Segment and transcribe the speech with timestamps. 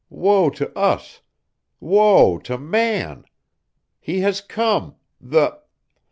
[0.09, 1.21] Woe to us!
[1.79, 3.23] Woe to man!
[4.01, 5.59] He has come, the